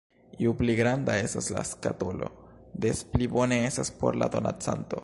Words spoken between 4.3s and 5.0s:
donacanto.